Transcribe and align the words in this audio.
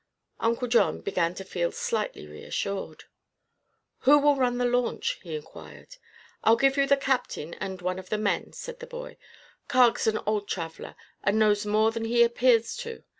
Uncle 0.39 0.67
John 0.67 1.01
began 1.01 1.35
to 1.35 1.43
feel 1.45 1.71
slightly 1.71 2.25
reassured. 2.25 3.03
"Who 3.99 4.17
will 4.17 4.35
run 4.35 4.57
the 4.57 4.65
launch?" 4.65 5.19
he 5.21 5.35
inquired. 5.35 5.97
"I'll 6.43 6.55
give 6.55 6.75
you 6.75 6.87
the 6.87 6.97
captain 6.97 7.53
and 7.59 7.83
one 7.83 7.99
of 7.99 8.09
the 8.09 8.17
men," 8.17 8.51
said 8.51 8.79
the 8.79 8.87
boy. 8.87 9.17
"Carg's 9.67 10.07
an 10.07 10.17
old 10.25 10.47
traveler 10.47 10.95
and 11.23 11.37
knows 11.37 11.67
more 11.67 11.91
than 11.91 12.05
he 12.05 12.23
appears 12.23 12.75
to. 12.77 13.03